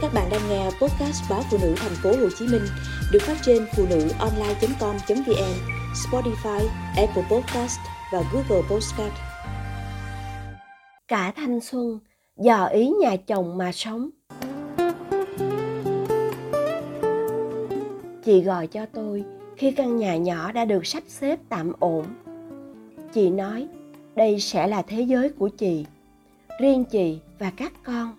Các 0.00 0.14
bạn 0.14 0.28
đang 0.30 0.40
nghe 0.48 0.64
podcast 0.64 1.30
báo 1.30 1.42
phụ 1.50 1.58
nữ 1.62 1.74
thành 1.76 1.92
phố 2.02 2.10
Hồ 2.10 2.28
Chí 2.38 2.46
Minh 2.46 2.62
được 3.12 3.18
phát 3.22 3.36
trên 3.42 3.66
phụ 3.76 3.86
nữ 3.90 4.08
online.com.vn, 4.18 5.54
Spotify, 5.94 6.66
Apple 6.96 7.22
Podcast 7.30 7.78
và 8.12 8.22
Google 8.32 8.68
Podcast. 8.70 9.12
Cả 11.08 11.32
thanh 11.36 11.60
xuân, 11.60 11.98
dò 12.36 12.66
ý 12.66 12.88
nhà 12.88 13.16
chồng 13.16 13.58
mà 13.58 13.72
sống. 13.72 14.10
Chị 18.24 18.40
gọi 18.40 18.66
cho 18.66 18.86
tôi 18.92 19.24
khi 19.56 19.70
căn 19.70 19.96
nhà 19.96 20.16
nhỏ 20.16 20.52
đã 20.52 20.64
được 20.64 20.86
sắp 20.86 21.02
xếp 21.08 21.38
tạm 21.48 21.72
ổn. 21.78 22.04
Chị 23.12 23.30
nói 23.30 23.68
đây 24.16 24.40
sẽ 24.40 24.66
là 24.66 24.82
thế 24.82 25.00
giới 25.00 25.28
của 25.28 25.48
chị, 25.48 25.86
riêng 26.60 26.84
chị 26.84 27.18
và 27.38 27.52
các 27.56 27.72
con 27.84 28.17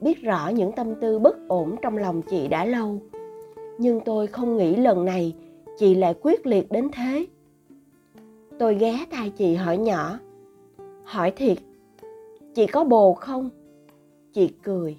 biết 0.00 0.22
rõ 0.22 0.48
những 0.48 0.72
tâm 0.72 0.94
tư 0.94 1.18
bất 1.18 1.48
ổn 1.48 1.76
trong 1.82 1.96
lòng 1.96 2.22
chị 2.22 2.48
đã 2.48 2.64
lâu. 2.64 3.00
Nhưng 3.78 4.00
tôi 4.00 4.26
không 4.26 4.56
nghĩ 4.56 4.76
lần 4.76 5.04
này 5.04 5.34
chị 5.78 5.94
lại 5.94 6.14
quyết 6.22 6.46
liệt 6.46 6.72
đến 6.72 6.88
thế. 6.92 7.26
Tôi 8.58 8.74
ghé 8.74 9.04
tai 9.10 9.30
chị 9.30 9.54
hỏi 9.54 9.78
nhỏ. 9.78 10.18
Hỏi 11.04 11.30
thiệt, 11.30 11.58
chị 12.54 12.66
có 12.66 12.84
bồ 12.84 13.14
không? 13.14 13.50
Chị 14.32 14.48
cười. 14.62 14.96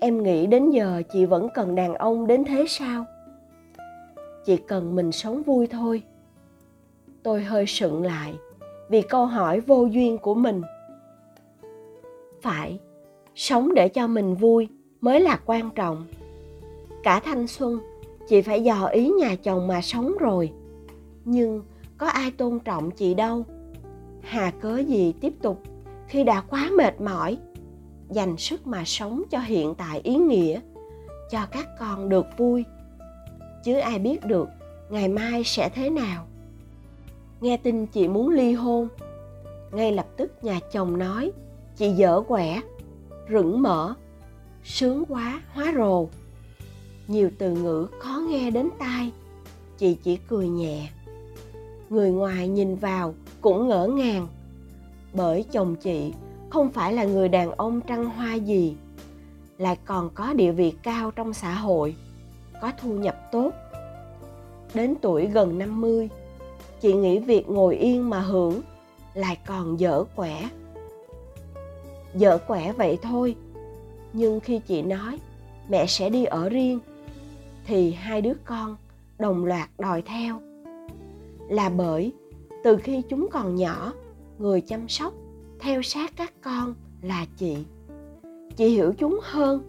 Em 0.00 0.22
nghĩ 0.22 0.46
đến 0.46 0.70
giờ 0.70 1.02
chị 1.12 1.26
vẫn 1.26 1.48
cần 1.54 1.74
đàn 1.74 1.94
ông 1.94 2.26
đến 2.26 2.44
thế 2.44 2.64
sao? 2.68 3.04
Chị 4.44 4.56
cần 4.56 4.94
mình 4.94 5.12
sống 5.12 5.42
vui 5.42 5.66
thôi. 5.66 6.02
Tôi 7.22 7.42
hơi 7.42 7.66
sững 7.66 8.02
lại 8.02 8.34
vì 8.88 9.02
câu 9.02 9.26
hỏi 9.26 9.60
vô 9.60 9.84
duyên 9.84 10.18
của 10.18 10.34
mình. 10.34 10.62
Phải 12.42 12.78
sống 13.34 13.74
để 13.74 13.88
cho 13.88 14.06
mình 14.06 14.34
vui 14.34 14.68
mới 15.00 15.20
là 15.20 15.40
quan 15.46 15.70
trọng. 15.70 16.06
Cả 17.02 17.20
thanh 17.20 17.46
xuân, 17.46 17.80
chị 18.28 18.42
phải 18.42 18.64
dò 18.64 18.84
ý 18.84 19.08
nhà 19.08 19.34
chồng 19.34 19.66
mà 19.66 19.80
sống 19.82 20.12
rồi. 20.20 20.52
Nhưng 21.24 21.62
có 21.98 22.06
ai 22.06 22.30
tôn 22.30 22.58
trọng 22.58 22.90
chị 22.90 23.14
đâu. 23.14 23.44
Hà 24.20 24.50
cớ 24.50 24.78
gì 24.78 25.14
tiếp 25.20 25.32
tục 25.42 25.62
khi 26.08 26.24
đã 26.24 26.40
quá 26.40 26.70
mệt 26.78 27.00
mỏi, 27.00 27.38
dành 28.10 28.36
sức 28.36 28.66
mà 28.66 28.84
sống 28.84 29.22
cho 29.30 29.38
hiện 29.38 29.74
tại 29.74 30.00
ý 30.04 30.14
nghĩa, 30.14 30.60
cho 31.30 31.46
các 31.52 31.66
con 31.80 32.08
được 32.08 32.26
vui. 32.36 32.64
Chứ 33.64 33.74
ai 33.74 33.98
biết 33.98 34.26
được 34.26 34.48
ngày 34.90 35.08
mai 35.08 35.44
sẽ 35.44 35.68
thế 35.74 35.90
nào. 35.90 36.26
Nghe 37.40 37.56
tin 37.56 37.86
chị 37.86 38.08
muốn 38.08 38.28
ly 38.28 38.52
hôn, 38.52 38.88
ngay 39.72 39.92
lập 39.92 40.06
tức 40.16 40.32
nhà 40.42 40.60
chồng 40.72 40.98
nói, 40.98 41.32
chị 41.76 41.90
dở 41.90 42.22
quẻ 42.28 42.60
rửng 43.30 43.62
mở, 43.62 43.94
sướng 44.64 45.04
quá, 45.08 45.42
hóa 45.52 45.72
rồ. 45.76 46.06
Nhiều 47.08 47.30
từ 47.38 47.50
ngữ 47.50 47.86
khó 47.98 48.22
nghe 48.28 48.50
đến 48.50 48.68
tai, 48.78 49.12
chị 49.78 49.94
chỉ 49.94 50.16
cười 50.16 50.48
nhẹ. 50.48 50.88
Người 51.90 52.10
ngoài 52.10 52.48
nhìn 52.48 52.76
vào 52.76 53.14
cũng 53.40 53.68
ngỡ 53.68 53.86
ngàng, 53.86 54.28
bởi 55.12 55.44
chồng 55.52 55.76
chị 55.76 56.12
không 56.50 56.72
phải 56.72 56.92
là 56.92 57.04
người 57.04 57.28
đàn 57.28 57.50
ông 57.50 57.80
trăng 57.80 58.04
hoa 58.04 58.34
gì, 58.34 58.76
lại 59.58 59.78
còn 59.84 60.10
có 60.14 60.32
địa 60.32 60.52
vị 60.52 60.74
cao 60.82 61.10
trong 61.10 61.34
xã 61.34 61.54
hội, 61.54 61.94
có 62.60 62.72
thu 62.80 62.92
nhập 62.92 63.16
tốt. 63.32 63.50
Đến 64.74 64.94
tuổi 65.00 65.26
gần 65.26 65.58
50 65.58 66.08
chị 66.80 66.92
nghĩ 66.92 67.18
việc 67.18 67.48
ngồi 67.48 67.76
yên 67.76 68.10
mà 68.10 68.20
hưởng 68.20 68.60
lại 69.14 69.38
còn 69.46 69.80
dở 69.80 70.04
quẻ 70.16 70.48
dở 72.14 72.38
quẻ 72.46 72.72
vậy 72.72 72.98
thôi. 73.02 73.36
Nhưng 74.12 74.40
khi 74.40 74.58
chị 74.58 74.82
nói, 74.82 75.18
mẹ 75.68 75.86
sẽ 75.86 76.10
đi 76.10 76.24
ở 76.24 76.48
riêng, 76.48 76.80
thì 77.66 77.92
hai 77.92 78.22
đứa 78.22 78.34
con 78.44 78.76
đồng 79.18 79.44
loạt 79.44 79.70
đòi 79.78 80.02
theo. 80.02 80.40
Là 81.48 81.68
bởi, 81.68 82.12
từ 82.64 82.76
khi 82.76 83.02
chúng 83.08 83.28
còn 83.30 83.54
nhỏ, 83.54 83.92
người 84.38 84.60
chăm 84.60 84.88
sóc, 84.88 85.12
theo 85.60 85.82
sát 85.82 86.12
các 86.16 86.32
con 86.42 86.74
là 87.02 87.26
chị. 87.36 87.56
Chị 88.56 88.68
hiểu 88.68 88.92
chúng 88.98 89.20
hơn, 89.22 89.62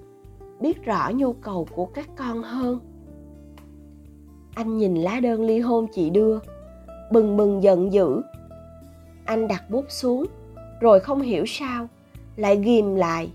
biết 0.59 0.85
rõ 0.85 1.11
nhu 1.15 1.33
cầu 1.33 1.67
của 1.75 1.85
các 1.85 2.09
con 2.15 2.43
hơn. 2.43 2.79
Anh 4.55 4.77
nhìn 4.77 4.95
lá 4.95 5.19
đơn 5.19 5.41
ly 5.41 5.59
hôn 5.59 5.87
chị 5.93 6.09
đưa, 6.09 6.39
bừng 7.11 7.37
bừng 7.37 7.63
giận 7.63 7.93
dữ. 7.93 8.21
Anh 9.25 9.47
đặt 9.47 9.69
bút 9.69 9.85
xuống, 9.89 10.25
rồi 10.81 10.99
không 10.99 11.21
hiểu 11.21 11.43
sao 11.47 11.87
lại 12.35 12.59
ghim 12.63 12.95
lại, 12.95 13.31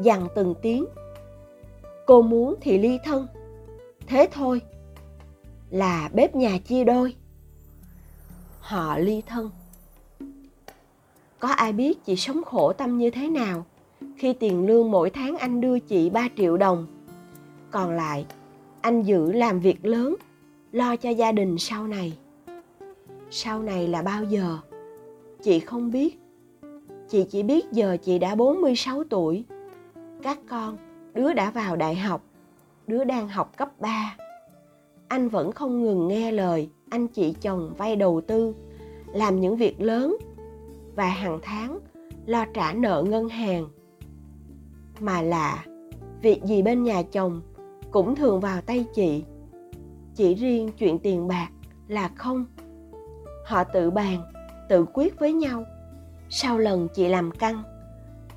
dằn 0.00 0.28
từng 0.34 0.54
tiếng. 0.62 0.86
Cô 2.06 2.22
muốn 2.22 2.54
thì 2.60 2.78
ly 2.78 2.98
thân. 3.04 3.26
Thế 4.06 4.28
thôi. 4.32 4.60
Là 5.70 6.10
bếp 6.12 6.36
nhà 6.36 6.58
chia 6.58 6.84
đôi. 6.84 7.14
Họ 8.60 8.98
ly 8.98 9.22
thân. 9.26 9.50
Có 11.38 11.48
ai 11.48 11.72
biết 11.72 12.04
chị 12.04 12.16
sống 12.16 12.42
khổ 12.44 12.72
tâm 12.72 12.98
như 12.98 13.10
thế 13.10 13.28
nào 13.28 13.64
khi 14.16 14.32
tiền 14.32 14.66
lương 14.66 14.90
mỗi 14.90 15.10
tháng 15.10 15.36
anh 15.36 15.60
đưa 15.60 15.78
chị 15.78 16.10
3 16.10 16.28
triệu 16.36 16.56
đồng? 16.56 16.86
Còn 17.70 17.90
lại, 17.90 18.26
anh 18.80 19.02
giữ 19.02 19.32
làm 19.32 19.60
việc 19.60 19.86
lớn, 19.86 20.16
lo 20.72 20.96
cho 20.96 21.10
gia 21.10 21.32
đình 21.32 21.58
sau 21.58 21.86
này. 21.86 22.18
Sau 23.30 23.62
này 23.62 23.88
là 23.88 24.02
bao 24.02 24.24
giờ? 24.24 24.58
Chị 25.42 25.60
không 25.60 25.90
biết. 25.90 26.18
Chị 27.08 27.24
chỉ 27.30 27.42
biết 27.42 27.72
giờ 27.72 27.96
chị 28.02 28.18
đã 28.18 28.34
46 28.34 29.04
tuổi. 29.04 29.44
Các 30.22 30.38
con, 30.48 30.76
đứa 31.14 31.32
đã 31.32 31.50
vào 31.50 31.76
đại 31.76 31.94
học, 31.94 32.22
đứa 32.86 33.04
đang 33.04 33.28
học 33.28 33.56
cấp 33.56 33.80
3. 33.80 34.16
Anh 35.08 35.28
vẫn 35.28 35.52
không 35.52 35.82
ngừng 35.84 36.08
nghe 36.08 36.32
lời 36.32 36.70
anh 36.90 37.08
chị 37.08 37.34
chồng 37.40 37.74
vay 37.78 37.96
đầu 37.96 38.20
tư, 38.20 38.54
làm 39.12 39.40
những 39.40 39.56
việc 39.56 39.80
lớn 39.80 40.16
và 40.94 41.08
hàng 41.08 41.38
tháng 41.42 41.78
lo 42.26 42.44
trả 42.54 42.72
nợ 42.72 43.04
ngân 43.08 43.28
hàng. 43.28 43.68
Mà 45.00 45.22
lạ, 45.22 45.64
việc 46.22 46.44
gì 46.44 46.62
bên 46.62 46.82
nhà 46.82 47.02
chồng 47.02 47.42
cũng 47.90 48.14
thường 48.14 48.40
vào 48.40 48.60
tay 48.60 48.86
chị. 48.94 49.24
Chỉ 50.14 50.34
riêng 50.34 50.70
chuyện 50.78 50.98
tiền 50.98 51.28
bạc 51.28 51.48
là 51.88 52.08
không. 52.08 52.44
Họ 53.46 53.64
tự 53.64 53.90
bàn, 53.90 54.22
tự 54.68 54.84
quyết 54.94 55.18
với 55.18 55.32
nhau 55.32 55.64
sau 56.30 56.58
lần 56.58 56.88
chị 56.88 57.08
làm 57.08 57.30
căng, 57.30 57.62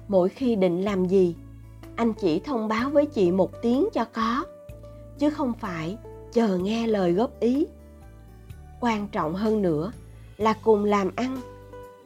mỗi 0.08 0.30
khi 0.30 0.56
định 0.56 0.82
làm 0.82 1.06
gì, 1.06 1.36
anh 1.96 2.14
chỉ 2.14 2.40
thông 2.40 2.68
báo 2.68 2.90
với 2.90 3.06
chị 3.06 3.32
một 3.32 3.62
tiếng 3.62 3.88
cho 3.94 4.06
có, 4.06 4.46
chứ 5.20 5.30
không 5.30 5.54
phải 5.54 5.98
chờ 6.34 6.58
nghe 6.58 6.88
lời 6.88 7.14
góp 7.14 7.40
ý. 7.40 7.66
Quan 8.80 9.08
trọng 9.08 9.34
hơn 9.34 9.62
nữa 9.62 9.92
là 10.38 10.54
cùng 10.64 10.86
làm 10.86 11.12
ăn, 11.16 11.38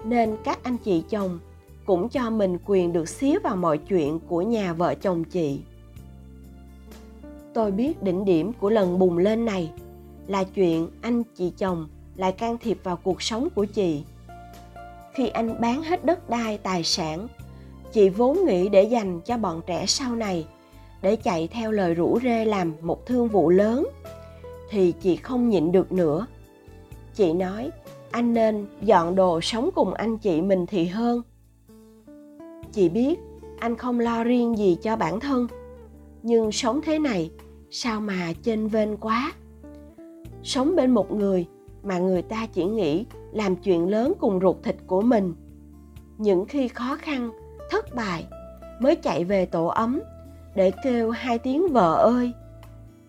nên 0.03 0.37
các 0.43 0.63
anh 0.63 0.77
chị 0.77 1.03
chồng 1.09 1.39
cũng 1.85 2.09
cho 2.09 2.29
mình 2.29 2.57
quyền 2.65 2.93
được 2.93 3.09
xía 3.09 3.39
vào 3.39 3.55
mọi 3.55 3.77
chuyện 3.77 4.19
của 4.27 4.41
nhà 4.41 4.73
vợ 4.73 4.95
chồng 4.95 5.23
chị. 5.23 5.59
Tôi 7.53 7.71
biết 7.71 8.03
đỉnh 8.03 8.25
điểm 8.25 8.51
của 8.53 8.69
lần 8.69 8.99
bùng 8.99 9.17
lên 9.17 9.45
này 9.45 9.71
là 10.27 10.43
chuyện 10.43 10.87
anh 11.01 11.23
chị 11.35 11.53
chồng 11.57 11.87
lại 12.15 12.31
can 12.31 12.57
thiệp 12.57 12.77
vào 12.83 12.95
cuộc 12.95 13.21
sống 13.21 13.47
của 13.55 13.65
chị 13.65 14.03
khi 15.15 15.27
anh 15.27 15.61
bán 15.61 15.83
hết 15.83 16.05
đất 16.05 16.29
đai 16.29 16.57
tài 16.57 16.83
sản. 16.83 17.27
Chị 17.91 18.09
vốn 18.09 18.45
nghĩ 18.45 18.69
để 18.69 18.83
dành 18.83 19.21
cho 19.21 19.37
bọn 19.37 19.61
trẻ 19.67 19.85
sau 19.85 20.15
này, 20.15 20.47
để 21.01 21.15
chạy 21.15 21.47
theo 21.47 21.71
lời 21.71 21.93
rủ 21.93 22.19
rê 22.23 22.45
làm 22.45 22.73
một 22.81 23.05
thương 23.05 23.27
vụ 23.27 23.49
lớn, 23.49 23.87
thì 24.69 24.93
chị 25.01 25.15
không 25.15 25.49
nhịn 25.49 25.71
được 25.71 25.91
nữa. 25.91 26.27
Chị 27.15 27.33
nói, 27.33 27.71
anh 28.11 28.33
nên 28.33 28.65
dọn 28.81 29.15
đồ 29.15 29.41
sống 29.41 29.69
cùng 29.75 29.93
anh 29.93 30.17
chị 30.17 30.41
mình 30.41 30.65
thì 30.65 30.85
hơn. 30.85 31.21
Chị 32.71 32.89
biết 32.89 33.19
anh 33.59 33.75
không 33.75 33.99
lo 33.99 34.23
riêng 34.23 34.57
gì 34.57 34.77
cho 34.81 34.95
bản 34.95 35.19
thân, 35.19 35.47
nhưng 36.23 36.51
sống 36.51 36.81
thế 36.85 36.99
này 36.99 37.31
sao 37.71 38.01
mà 38.01 38.33
chênh 38.43 38.67
vênh 38.67 38.97
quá? 38.97 39.33
Sống 40.43 40.75
bên 40.75 40.91
một 40.91 41.11
người 41.11 41.45
mà 41.85 41.97
người 41.97 42.21
ta 42.21 42.47
chỉ 42.53 42.65
nghĩ 42.65 43.05
làm 43.31 43.55
chuyện 43.55 43.89
lớn 43.89 44.13
cùng 44.19 44.39
ruột 44.39 44.55
thịt 44.63 44.75
của 44.87 45.01
mình. 45.01 45.33
Những 46.17 46.45
khi 46.45 46.67
khó 46.67 46.97
khăn, 47.01 47.31
thất 47.71 47.95
bại, 47.95 48.25
mới 48.79 48.95
chạy 48.95 49.23
về 49.23 49.45
tổ 49.45 49.65
ấm 49.65 50.01
để 50.55 50.71
kêu 50.83 51.09
hai 51.11 51.39
tiếng 51.39 51.67
vợ 51.67 51.95
ơi. 51.95 52.31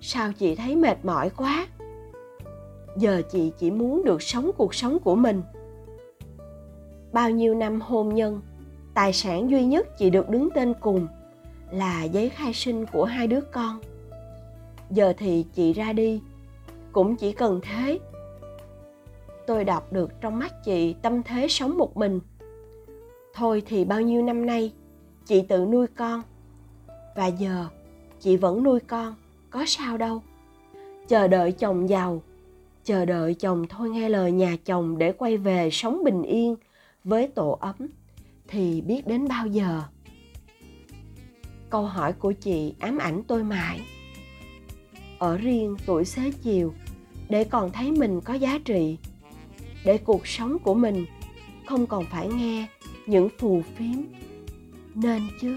Sao 0.01 0.33
chị 0.39 0.55
thấy 0.55 0.77
mệt 0.77 1.05
mỏi 1.05 1.31
quá? 1.31 1.67
Giờ 2.97 3.23
chị 3.31 3.53
chỉ 3.59 3.71
muốn 3.71 4.05
được 4.05 4.23
sống 4.23 4.51
cuộc 4.57 4.75
sống 4.75 4.99
của 4.99 5.15
mình. 5.17 5.43
Bao 7.13 7.31
nhiêu 7.31 7.55
năm 7.55 7.81
hôn 7.81 8.15
nhân, 8.15 8.41
tài 8.95 9.13
sản 9.13 9.51
duy 9.51 9.65
nhất 9.65 9.99
chị 9.99 10.11
được 10.11 10.29
đứng 10.29 10.49
tên 10.55 10.75
cùng 10.81 11.07
là 11.71 12.05
giấy 12.05 12.29
khai 12.29 12.53
sinh 12.55 12.87
của 12.93 13.05
hai 13.05 13.27
đứa 13.27 13.41
con. 13.41 13.81
Giờ 14.91 15.13
thì 15.19 15.45
chị 15.55 15.73
ra 15.73 15.93
đi, 15.93 16.21
cũng 16.93 17.17
chỉ 17.17 17.33
cần 17.33 17.61
thế 17.63 17.99
tôi 19.47 19.65
đọc 19.65 19.93
được 19.93 20.21
trong 20.21 20.39
mắt 20.39 20.65
chị 20.65 20.95
tâm 21.03 21.23
thế 21.23 21.49
sống 21.49 21.79
một 21.79 21.97
mình. 21.97 22.21
Thôi 23.35 23.63
thì 23.67 23.85
bao 23.85 24.01
nhiêu 24.01 24.23
năm 24.23 24.47
nay, 24.47 24.73
chị 25.25 25.43
tự 25.49 25.67
nuôi 25.67 25.87
con. 25.87 26.23
Và 27.17 27.27
giờ, 27.27 27.67
chị 28.21 28.37
vẫn 28.37 28.63
nuôi 28.63 28.81
con, 28.81 29.15
có 29.51 29.65
sao 29.67 29.99
đâu. 29.99 30.23
Chờ 31.09 31.29
đợi 31.29 31.53
chồng 31.53 31.89
giàu, 31.89 32.23
chờ 32.85 33.05
đợi 33.05 33.35
chồng 33.35 33.67
thôi 33.69 33.91
nghe 33.91 34.09
lời 34.09 34.33
nhà 34.33 34.57
chồng 34.65 34.99
để 34.99 35.13
quay 35.13 35.37
về 35.37 35.71
sống 35.71 36.05
bình 36.05 36.23
yên 36.23 36.57
với 37.05 37.29
tổ 37.29 37.59
ấm, 37.61 37.77
thì 38.49 38.81
biết 38.81 39.07
đến 39.07 39.29
bao 39.29 39.47
giờ. 39.47 39.83
Câu 41.71 41.83
hỏi 41.83 42.13
của 42.13 42.33
chị 42.33 42.75
ám 42.81 42.99
ảnh 42.99 43.23
tôi 43.23 43.45
mãi. 43.45 43.81
Ở 45.19 45.37
riêng 45.37 45.77
tuổi 45.87 46.05
xế 46.05 46.31
chiều, 46.43 46.75
để 47.29 47.45
còn 47.45 47.73
thấy 47.73 47.93
mình 47.93 48.21
có 48.21 48.35
giá 48.35 48.59
trị 48.65 48.99
để 49.87 49.99
cuộc 49.99 50.27
sống 50.27 50.59
của 50.59 50.75
mình 50.75 51.07
không 51.67 51.87
còn 51.87 52.05
phải 52.05 52.29
nghe 52.29 52.67
những 53.07 53.29
phù 53.39 53.63
phiếm. 53.77 53.97
Nên 54.95 55.23
chứ? 55.41 55.57